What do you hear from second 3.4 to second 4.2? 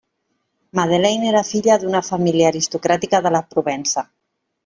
Provença.